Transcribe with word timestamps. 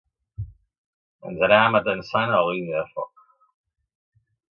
Ens 1.31 1.43
anàvem 1.47 1.77
atansant 1.79 2.33
a 2.33 2.39
la 2.47 2.55
línia 2.55 2.79
de 2.81 2.89
foc 2.95 3.23